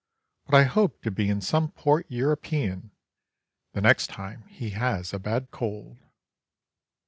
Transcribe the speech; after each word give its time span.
But 0.47 0.55
I 0.55 0.63
hope 0.63 1.03
to 1.03 1.11
be 1.11 1.29
in 1.29 1.41
some 1.41 1.73
port 1.73 2.07
European 2.09 2.89
The 3.73 3.81
next 3.81 4.07
time 4.07 4.45
he 4.47 4.71
has 4.71 5.13
a 5.13 5.19
bad 5.19 5.51
cold. 5.51 5.99